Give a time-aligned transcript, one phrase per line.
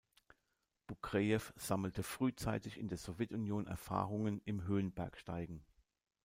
[0.87, 5.63] Bukrejew sammelte frühzeitig in der Sowjetunion Erfahrungen im Höhenbergsteigen.